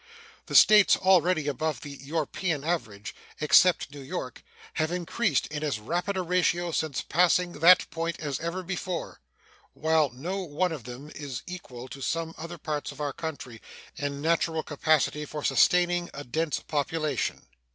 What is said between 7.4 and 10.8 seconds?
that point as ever before, while no one